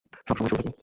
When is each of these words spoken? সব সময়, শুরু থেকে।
সব 0.27 0.35
সময়, 0.37 0.49
শুরু 0.49 0.57
থেকে। 0.57 0.71